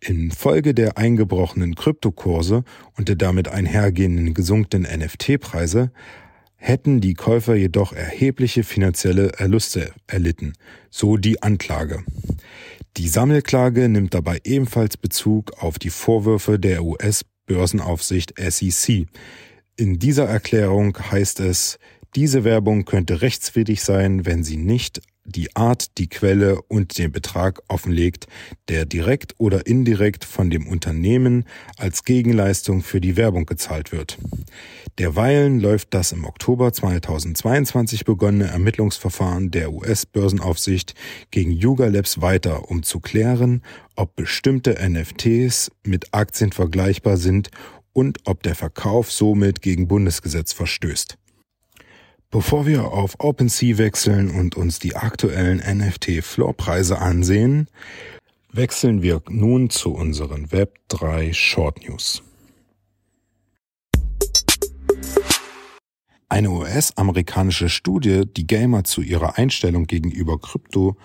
Infolge 0.00 0.74
der 0.74 0.98
eingebrochenen 0.98 1.74
Kryptokurse 1.74 2.64
und 2.96 3.08
der 3.08 3.16
damit 3.16 3.48
einhergehenden 3.48 4.34
gesunkenen 4.34 4.90
NFT-Preise 5.00 5.92
hätten 6.56 7.00
die 7.00 7.14
Käufer 7.14 7.54
jedoch 7.54 7.92
erhebliche 7.92 8.64
finanzielle 8.64 9.32
Erluste 9.38 9.92
erlitten, 10.06 10.54
so 10.90 11.16
die 11.16 11.42
Anklage. 11.42 12.04
Die 12.96 13.08
Sammelklage 13.08 13.88
nimmt 13.88 14.14
dabei 14.14 14.40
ebenfalls 14.44 14.96
Bezug 14.96 15.52
auf 15.62 15.78
die 15.78 15.90
Vorwürfe 15.90 16.58
der 16.58 16.84
US 16.84 17.22
Börsenaufsicht 17.50 18.34
SEC. 18.38 19.08
In 19.74 19.98
dieser 19.98 20.26
Erklärung 20.26 20.96
heißt 21.10 21.40
es, 21.40 21.80
diese 22.14 22.44
Werbung 22.44 22.84
könnte 22.84 23.22
rechtswidrig 23.22 23.82
sein, 23.82 24.24
wenn 24.24 24.44
sie 24.44 24.56
nicht 24.56 25.00
die 25.24 25.54
Art, 25.54 25.98
die 25.98 26.08
Quelle 26.08 26.60
und 26.62 26.98
den 26.98 27.12
Betrag 27.12 27.60
offenlegt, 27.68 28.26
der 28.68 28.84
direkt 28.84 29.34
oder 29.38 29.66
indirekt 29.66 30.24
von 30.24 30.50
dem 30.50 30.66
Unternehmen 30.66 31.44
als 31.76 32.04
Gegenleistung 32.04 32.82
für 32.82 33.00
die 33.00 33.16
Werbung 33.16 33.46
gezahlt 33.46 33.92
wird. 33.92 34.18
Derweilen 34.98 35.60
läuft 35.60 35.94
das 35.94 36.12
im 36.12 36.24
Oktober 36.24 36.72
2022 36.72 38.04
begonnene 38.04 38.48
Ermittlungsverfahren 38.48 39.50
der 39.50 39.72
US-Börsenaufsicht 39.72 40.94
gegen 41.30 41.52
Yuga 41.52 41.86
Labs 41.86 42.20
weiter, 42.20 42.70
um 42.70 42.82
zu 42.82 43.00
klären, 43.00 43.62
ob 43.96 44.16
bestimmte 44.16 44.76
NFTs 44.80 45.70
mit 45.84 46.12
Aktien 46.12 46.52
vergleichbar 46.52 47.16
sind 47.16 47.50
und 47.92 48.18
ob 48.24 48.42
der 48.42 48.54
Verkauf 48.54 49.10
somit 49.12 49.62
gegen 49.62 49.88
Bundesgesetz 49.88 50.52
verstößt. 50.52 51.16
Bevor 52.32 52.64
wir 52.64 52.92
auf 52.92 53.16
OpenSea 53.18 53.76
wechseln 53.76 54.30
und 54.30 54.56
uns 54.56 54.78
die 54.78 54.94
aktuellen 54.94 55.58
NFT-Floorpreise 55.58 57.00
ansehen, 57.00 57.66
wechseln 58.52 59.02
wir 59.02 59.20
nun 59.28 59.68
zu 59.68 59.92
unseren 59.92 60.46
Web3 60.46 61.34
Short 61.34 61.80
News. 61.88 62.22
Eine 66.28 66.50
US-amerikanische 66.52 67.68
Studie, 67.68 68.22
die 68.24 68.46
Gamer 68.46 68.84
zu 68.84 69.02
ihrer 69.02 69.36
Einstellung 69.36 69.88
gegenüber 69.88 70.38
Krypto 70.38 70.96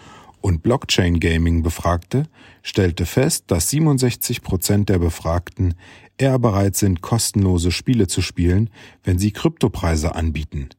und 0.42 0.62
Blockchain 0.62 1.20
Gaming 1.20 1.64
befragte, 1.64 2.28
stellte 2.62 3.08
fest, 3.08 3.46
dass 3.48 3.72
67 3.72 4.44
Prozent 4.44 4.90
der 4.90 5.00
Befragten 5.00 5.74
eher 6.20 6.38
bereit 6.38 6.76
sind, 6.76 7.02
kostenlose 7.02 7.72
Spiele 7.72 8.06
zu 8.06 8.22
spielen, 8.22 8.70
wenn 9.04 9.18
sie 9.18 9.32
Kryptopreise 9.32 10.14
anbieten. 10.14 10.70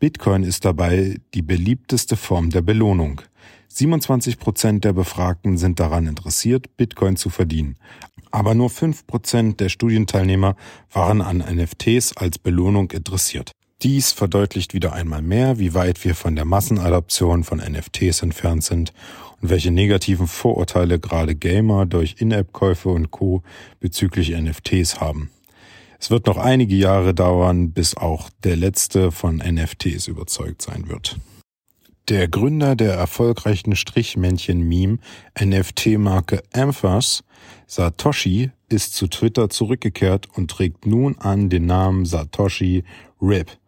Bitcoin 0.00 0.44
ist 0.44 0.64
dabei 0.64 1.20
die 1.34 1.42
beliebteste 1.42 2.16
Form 2.16 2.48
der 2.48 2.62
Belohnung. 2.62 3.20
27 3.68 4.38
Prozent 4.38 4.82
der 4.82 4.94
Befragten 4.94 5.58
sind 5.58 5.78
daran 5.78 6.06
interessiert, 6.06 6.74
Bitcoin 6.78 7.16
zu 7.16 7.28
verdienen. 7.28 7.76
Aber 8.30 8.54
nur 8.54 8.70
5 8.70 9.06
Prozent 9.06 9.60
der 9.60 9.68
Studienteilnehmer 9.68 10.56
waren 10.90 11.20
an 11.20 11.38
NFTs 11.38 12.16
als 12.16 12.38
Belohnung 12.38 12.90
interessiert. 12.92 13.52
Dies 13.82 14.12
verdeutlicht 14.12 14.72
wieder 14.72 14.94
einmal 14.94 15.20
mehr, 15.20 15.58
wie 15.58 15.74
weit 15.74 16.02
wir 16.02 16.14
von 16.14 16.34
der 16.34 16.46
Massenadoption 16.46 17.44
von 17.44 17.58
NFTs 17.58 18.22
entfernt 18.22 18.64
sind 18.64 18.94
und 19.42 19.50
welche 19.50 19.70
negativen 19.70 20.28
Vorurteile 20.28 20.98
gerade 20.98 21.34
Gamer 21.34 21.84
durch 21.84 22.16
In-App-Käufe 22.20 22.88
und 22.88 23.10
Co. 23.10 23.42
bezüglich 23.80 24.30
NFTs 24.30 24.98
haben. 24.98 25.30
Es 26.00 26.10
wird 26.10 26.26
noch 26.26 26.38
einige 26.38 26.74
Jahre 26.74 27.12
dauern, 27.12 27.72
bis 27.72 27.94
auch 27.94 28.30
der 28.42 28.56
letzte 28.56 29.12
von 29.12 29.36
NFTs 29.36 30.08
überzeugt 30.08 30.62
sein 30.62 30.88
wird. 30.88 31.18
Der 32.08 32.26
Gründer 32.26 32.74
der 32.74 32.94
erfolgreichen 32.94 33.76
Strichmännchen-Meme 33.76 34.98
NFT-Marke 35.38 36.42
Amphers, 36.54 37.22
Satoshi, 37.66 38.50
ist 38.70 38.94
zu 38.94 39.08
Twitter 39.08 39.50
zurückgekehrt 39.50 40.26
und 40.34 40.50
trägt 40.50 40.86
nun 40.86 41.18
an 41.18 41.50
den 41.50 41.66
Namen 41.66 42.06
Satoshi 42.06 42.82
Rip. 43.20 43.58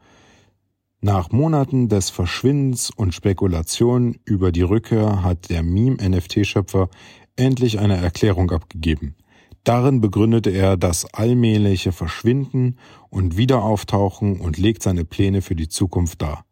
Nach 1.03 1.31
Monaten 1.33 1.89
des 1.89 2.09
Verschwindens 2.09 2.91
und 2.91 3.15
Spekulationen 3.15 4.19
über 4.25 4.53
die 4.53 4.63
Rückkehr 4.63 5.23
hat 5.23 5.51
der 5.51 5.63
Meme-NFT-Schöpfer 5.63 6.89
endlich 7.37 7.79
eine 7.79 7.99
Erklärung 7.99 8.51
abgegeben. 8.51 9.17
Darin 9.65 10.01
begründete 10.01 10.51
er 10.51 10.77
das 10.77 11.05
allmähliche 11.15 11.93
Verschwinden 11.93 12.77
und 13.11 13.37
Wiederauftauchen 13.37 14.41
und 14.41 14.59
legt 14.59 14.83
seine 14.83 15.05
Pläne 15.05 15.41
für 15.41 15.55
die 15.55 15.69
Zukunft 15.69 16.21
dar. 16.21 16.45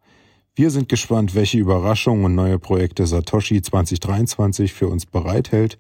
Wir 0.54 0.70
sind 0.70 0.88
gespannt, 0.88 1.34
welche 1.34 1.58
Überraschungen 1.58 2.24
und 2.24 2.34
neue 2.34 2.58
Projekte 2.58 3.06
Satoshi 3.06 3.62
2023 3.62 4.72
für 4.72 4.88
uns 4.88 5.06
bereithält 5.06 5.78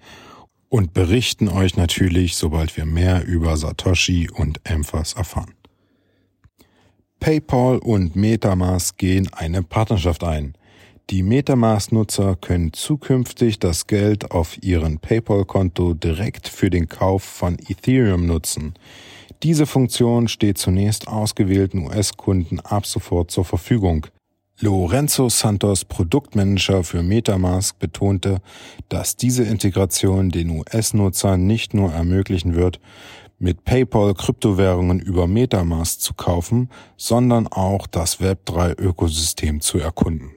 und 0.68 0.94
berichten 0.94 1.48
euch 1.48 1.76
natürlich, 1.76 2.36
sobald 2.36 2.76
wir 2.76 2.86
mehr 2.86 3.26
über 3.26 3.56
Satoshi 3.56 4.28
und 4.30 4.60
Emphas 4.64 5.12
erfahren. 5.12 5.54
PayPal 7.20 7.78
und 7.78 8.16
Metamask 8.16 8.96
gehen 8.96 9.28
eine 9.32 9.62
Partnerschaft 9.62 10.24
ein. 10.24 10.54
Die 11.10 11.24
Metamask-Nutzer 11.24 12.36
können 12.36 12.72
zukünftig 12.72 13.58
das 13.58 13.88
Geld 13.88 14.30
auf 14.30 14.62
ihrem 14.62 15.00
PayPal-Konto 15.00 15.94
direkt 15.94 16.46
für 16.46 16.70
den 16.70 16.88
Kauf 16.88 17.24
von 17.24 17.58
Ethereum 17.58 18.26
nutzen. 18.26 18.74
Diese 19.42 19.66
Funktion 19.66 20.28
steht 20.28 20.58
zunächst 20.58 21.08
ausgewählten 21.08 21.84
US-Kunden 21.84 22.60
ab 22.60 22.86
sofort 22.86 23.32
zur 23.32 23.44
Verfügung. 23.44 24.06
Lorenzo 24.60 25.28
Santos, 25.28 25.84
Produktmanager 25.84 26.84
für 26.84 27.02
Metamask, 27.02 27.76
betonte, 27.80 28.40
dass 28.88 29.16
diese 29.16 29.42
Integration 29.42 30.30
den 30.30 30.50
US-Nutzern 30.50 31.44
nicht 31.44 31.74
nur 31.74 31.90
ermöglichen 31.92 32.54
wird, 32.54 32.78
mit 33.40 33.64
PayPal 33.64 34.14
Kryptowährungen 34.14 35.00
über 35.00 35.26
Metamask 35.26 36.00
zu 36.00 36.14
kaufen, 36.14 36.68
sondern 36.96 37.48
auch 37.48 37.88
das 37.88 38.20
Web3-Ökosystem 38.20 39.60
zu 39.60 39.78
erkunden. 39.78 40.30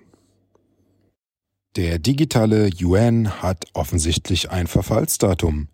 Der 1.75 1.97
digitale 1.97 2.69
Yuan 2.69 3.41
hat 3.41 3.65
offensichtlich 3.73 4.51
ein 4.51 4.67
Verfallsdatum. 4.67 5.69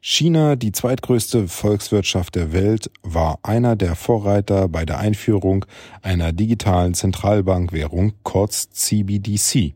China, 0.00 0.54
die 0.54 0.70
zweitgrößte 0.70 1.48
Volkswirtschaft 1.48 2.36
der 2.36 2.52
Welt, 2.52 2.88
war 3.02 3.40
einer 3.42 3.74
der 3.74 3.96
Vorreiter 3.96 4.68
bei 4.68 4.84
der 4.84 5.00
Einführung 5.00 5.66
einer 6.02 6.32
digitalen 6.32 6.94
Zentralbankwährung, 6.94 8.12
kurz 8.22 8.70
CBDC. 8.70 9.74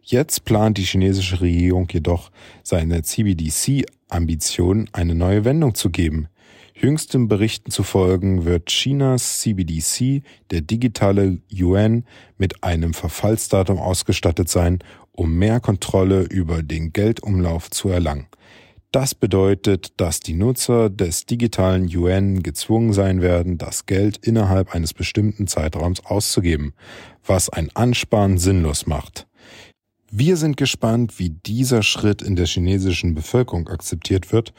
Jetzt 0.00 0.44
plant 0.44 0.78
die 0.78 0.84
chinesische 0.84 1.40
Regierung 1.40 1.88
jedoch, 1.90 2.30
seine 2.62 3.02
CBDC-Ambitionen 3.02 4.88
eine 4.92 5.16
neue 5.16 5.44
Wendung 5.44 5.74
zu 5.74 5.90
geben. 5.90 6.28
Jüngsten 6.78 7.26
Berichten 7.26 7.70
zu 7.70 7.82
folgen 7.82 8.44
wird 8.44 8.66
Chinas 8.66 9.40
CBDC, 9.40 10.22
der 10.50 10.60
digitale 10.60 11.38
Yuan, 11.50 12.04
mit 12.36 12.62
einem 12.62 12.92
Verfallsdatum 12.92 13.78
ausgestattet 13.78 14.50
sein 14.50 14.80
um 15.16 15.34
mehr 15.34 15.60
Kontrolle 15.60 16.22
über 16.22 16.62
den 16.62 16.92
Geldumlauf 16.92 17.70
zu 17.70 17.88
erlangen. 17.88 18.26
Das 18.92 19.14
bedeutet, 19.14 19.92
dass 20.00 20.20
die 20.20 20.32
Nutzer 20.32 20.88
des 20.88 21.26
digitalen 21.26 21.86
Yuan 21.88 22.42
gezwungen 22.42 22.92
sein 22.92 23.20
werden, 23.20 23.58
das 23.58 23.84
Geld 23.84 24.16
innerhalb 24.18 24.74
eines 24.74 24.94
bestimmten 24.94 25.46
Zeitraums 25.46 26.06
auszugeben, 26.06 26.72
was 27.24 27.50
ein 27.50 27.68
Ansparen 27.74 28.38
sinnlos 28.38 28.86
macht. 28.86 29.26
Wir 30.10 30.38
sind 30.38 30.56
gespannt, 30.56 31.18
wie 31.18 31.30
dieser 31.30 31.82
Schritt 31.82 32.22
in 32.22 32.36
der 32.36 32.46
chinesischen 32.46 33.14
Bevölkerung 33.14 33.68
akzeptiert 33.68 34.32
wird 34.32 34.54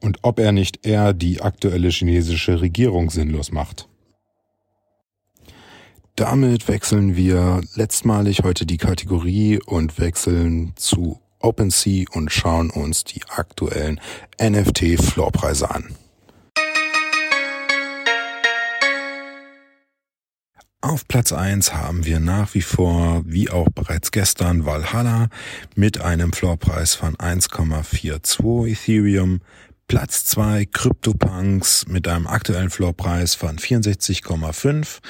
und 0.00 0.18
ob 0.22 0.38
er 0.38 0.52
nicht 0.52 0.86
eher 0.86 1.12
die 1.12 1.40
aktuelle 1.40 1.88
chinesische 1.88 2.60
Regierung 2.60 3.10
sinnlos 3.10 3.50
macht. 3.50 3.89
Damit 6.20 6.68
wechseln 6.68 7.16
wir 7.16 7.62
letztmalig 7.76 8.42
heute 8.42 8.66
die 8.66 8.76
Kategorie 8.76 9.58
und 9.64 9.98
wechseln 9.98 10.74
zu 10.76 11.18
OpenSea 11.38 12.04
und 12.12 12.30
schauen 12.30 12.68
uns 12.68 13.04
die 13.04 13.22
aktuellen 13.30 13.98
NFT-Floorpreise 14.38 15.70
an. 15.70 15.94
Auf 20.82 21.08
Platz 21.08 21.32
1 21.32 21.72
haben 21.72 22.04
wir 22.04 22.20
nach 22.20 22.52
wie 22.52 22.60
vor, 22.60 23.22
wie 23.24 23.48
auch 23.48 23.68
bereits 23.74 24.10
gestern, 24.10 24.66
Valhalla 24.66 25.30
mit 25.74 26.02
einem 26.02 26.34
Floorpreis 26.34 26.94
von 26.94 27.16
1,42 27.16 28.66
Ethereum, 28.70 29.40
Platz 29.90 30.24
2 30.26 30.66
CryptoPunks 30.66 31.88
mit 31.88 32.06
einem 32.06 32.28
aktuellen 32.28 32.70
Floorpreis 32.70 33.34
von 33.34 33.58
64,5. 33.58 35.00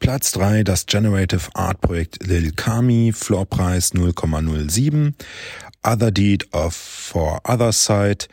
Platz 0.00 0.32
3 0.32 0.64
das 0.64 0.86
Generative 0.86 1.50
Art 1.54 1.80
Projekt 1.80 2.26
Lil 2.26 2.50
Kami, 2.50 3.12
Floorpreis 3.14 3.94
0,07. 3.94 5.12
Other 5.84 6.10
Deed 6.10 6.52
of 6.52 6.74
For 6.74 7.42
Other 7.44 7.70
Side 7.70 8.26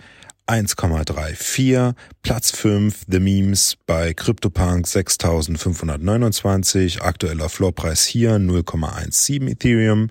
1,34. 0.48 1.94
Platz 2.24 2.50
5 2.50 3.04
The 3.08 3.20
Memes 3.20 3.78
bei 3.86 4.16
CryptoPunk 4.16 4.88
6529. 4.88 7.04
Aktueller 7.04 7.48
Floorpreis 7.48 8.08
hier 8.08 8.38
0,17 8.38 9.52
Ethereum. 9.52 10.10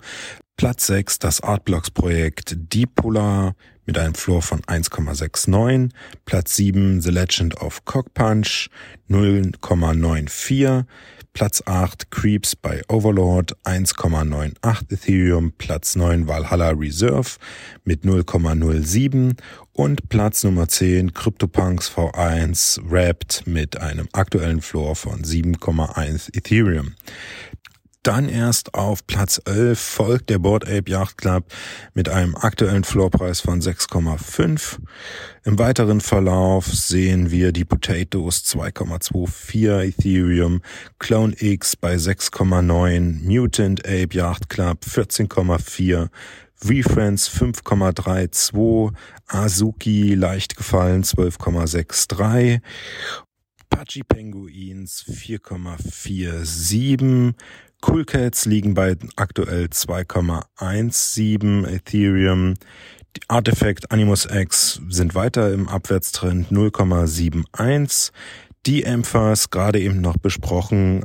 Platz 0.55 0.87
6 0.87 1.19
das 1.19 1.41
Artblocks 1.41 1.91
Projekt 1.91 2.55
Deep 2.55 2.95
Polar 2.95 3.55
mit 3.85 3.97
einem 3.97 4.15
Floor 4.15 4.41
von 4.41 4.61
1,69. 4.61 5.89
Platz 6.25 6.55
7 6.55 7.01
The 7.01 7.11
Legend 7.11 7.61
of 7.61 7.85
Cockpunch 7.85 8.69
0,94. 9.09 10.85
Platz 11.33 11.63
8 11.65 12.11
Creeps 12.11 12.57
bei 12.57 12.81
Overlord 12.89 13.55
1,98 13.63 14.91
Ethereum, 14.91 15.53
Platz 15.57 15.95
9 15.95 16.27
Valhalla 16.27 16.71
Reserve 16.71 17.37
mit 17.85 18.03
0,07 18.03 19.37
und 19.71 20.09
Platz 20.09 20.43
Nummer 20.43 20.67
10 20.67 21.13
CryptoPunks 21.13 21.89
V1 21.89 22.81
Wrapped 22.83 23.47
mit 23.47 23.77
einem 23.77 24.09
aktuellen 24.11 24.61
Floor 24.61 24.95
von 24.95 25.21
7,1 25.23 26.35
Ethereum. 26.35 26.95
Dann 28.03 28.29
erst 28.29 28.73
auf 28.73 29.05
Platz 29.05 29.39
11 29.45 29.79
folgt 29.79 30.31
der 30.31 30.39
Board 30.39 30.67
Ape 30.67 30.89
Yacht 30.89 31.19
Club 31.19 31.45
mit 31.93 32.09
einem 32.09 32.35
aktuellen 32.35 32.83
Floorpreis 32.83 33.41
von 33.41 33.61
6,5. 33.61 34.79
Im 35.43 35.59
weiteren 35.59 36.01
Verlauf 36.01 36.65
sehen 36.65 37.29
wir 37.29 37.51
die 37.51 37.63
Potatoes 37.63 38.43
2,24 38.45 39.83
Ethereum, 39.83 40.63
Clone 40.97 41.35
X 41.37 41.75
bei 41.75 41.93
6,9, 41.93 43.23
Mutant 43.23 43.85
Ape 43.85 44.15
Yacht 44.15 44.49
Club 44.49 44.79
14,4, 44.83 46.09
VFriends 46.55 47.29
5,32, 47.29 48.95
Azuki 49.27 50.15
leicht 50.15 50.57
gefallen 50.57 51.03
12,63 51.03 52.61
Pudgy 53.69 54.01
Penguins 54.03 55.05
4,47, 55.07 57.35
Cool 57.85 58.05
Cats 58.05 58.45
liegen 58.45 58.75
bei 58.75 58.95
aktuell 59.15 59.65
2,17 59.65 61.67
Ethereum. 61.67 62.53
Die 63.17 63.21
Artifact 63.27 63.91
Animus 63.91 64.27
X 64.31 64.79
sind 64.87 65.15
weiter 65.15 65.51
im 65.51 65.67
Abwärtstrend 65.67 66.51
0,71. 66.51 68.11
Die 68.67 68.83
Emphas, 68.83 69.49
gerade 69.49 69.79
eben 69.79 70.01
noch 70.01 70.17
besprochen, 70.17 71.03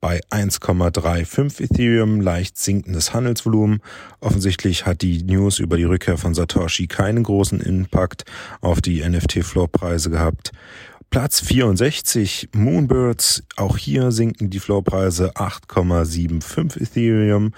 bei 0.00 0.20
1,35 0.30 1.62
Ethereum, 1.62 2.22
leicht 2.22 2.56
sinkendes 2.56 3.12
Handelsvolumen. 3.12 3.80
Offensichtlich 4.20 4.86
hat 4.86 5.02
die 5.02 5.22
News 5.22 5.58
über 5.58 5.76
die 5.76 5.84
Rückkehr 5.84 6.16
von 6.16 6.32
Satoshi 6.32 6.86
keinen 6.86 7.22
großen 7.22 7.60
Impact 7.60 8.24
auf 8.62 8.80
die 8.80 9.06
NFT-Floorpreise 9.06 10.08
gehabt. 10.08 10.52
Platz 11.14 11.40
64 11.42 12.48
Moonbirds. 12.56 13.44
Auch 13.54 13.78
hier 13.78 14.10
sinken 14.10 14.50
die 14.50 14.58
Floorpreise 14.58 15.36
8,75 15.36 16.82
Ethereum. 16.82 17.52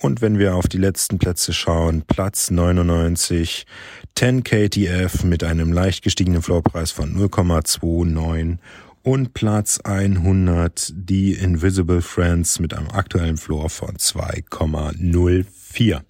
Und 0.00 0.22
wenn 0.22 0.38
wir 0.38 0.56
auf 0.56 0.66
die 0.66 0.78
letzten 0.78 1.18
Plätze 1.18 1.52
schauen, 1.52 2.04
Platz 2.06 2.50
99 2.50 3.66
10 4.14 4.44
KTF 4.44 5.24
mit 5.24 5.44
einem 5.44 5.74
leicht 5.74 6.02
gestiegenen 6.02 6.40
Floorpreis 6.40 6.90
von 6.90 7.14
0,29 7.14 8.56
und 9.02 9.34
Platz 9.34 9.78
100 9.84 10.94
die 10.96 11.34
Invisible 11.34 12.00
Friends 12.00 12.60
mit 12.60 12.72
einem 12.72 12.88
aktuellen 12.88 13.36
Floor 13.36 13.68
von 13.68 13.96
2,04. 13.96 16.00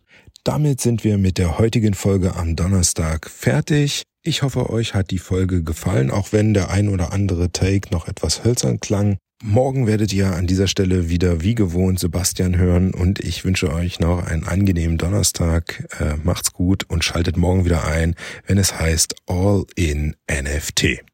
Damit 0.45 0.81
sind 0.81 1.05
wir 1.05 1.19
mit 1.19 1.39
der 1.39 1.59
heutigen 1.59 1.95
Folge 1.95 2.35
am 2.35 2.57
Donnerstag 2.57 3.31
fertig. 3.31 4.03
Ich 4.25 4.43
hoffe, 4.43 4.71
euch 4.71 4.93
hat 4.93 5.13
die 5.13 5.19
Folge 5.19 5.63
gefallen, 5.63 6.11
auch 6.11 6.33
wenn 6.33 6.53
der 6.53 6.69
ein 6.69 6.89
oder 6.89 7.13
andere 7.13 7.53
Take 7.53 7.91
noch 7.93 8.09
etwas 8.09 8.43
hölzern 8.43 8.81
klang. 8.81 9.19
Morgen 9.45 9.87
werdet 9.87 10.13
ihr 10.13 10.35
an 10.35 10.49
dieser 10.49 10.67
Stelle 10.67 11.09
wieder 11.09 11.43
wie 11.43 11.55
gewohnt 11.55 12.01
Sebastian 12.01 12.57
hören 12.57 12.93
und 12.93 13.21
ich 13.21 13.45
wünsche 13.45 13.73
euch 13.73 14.01
noch 14.01 14.27
einen 14.27 14.43
angenehmen 14.43 14.99
Donnerstag. 14.99 15.89
Äh, 16.01 16.17
macht's 16.25 16.53
gut 16.53 16.91
und 16.91 17.05
schaltet 17.05 17.37
morgen 17.37 17.65
wieder 17.65 17.85
ein, 17.85 18.17
wenn 18.45 18.59
es 18.59 18.81
heißt 18.81 19.15
All 19.27 19.65
in 19.77 20.17
NFT. 20.29 21.05